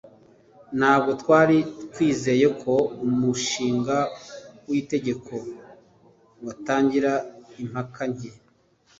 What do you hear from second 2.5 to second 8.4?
ko umushinga w'itegeko watangira impaka nke